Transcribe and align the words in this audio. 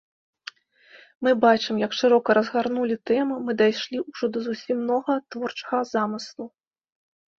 Мы 1.25 1.31
бачым, 1.45 1.75
як 1.87 1.93
шырока 1.99 2.37
разгарнулі 2.39 2.95
тэму, 3.09 3.35
мы 3.49 3.57
дайшлі 3.61 3.97
ўжо 4.09 4.25
да 4.33 4.39
зусім 4.49 4.77
новага 4.89 5.21
творчага 5.37 5.77
замыслу. 5.95 6.45